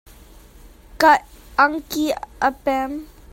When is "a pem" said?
2.47-2.91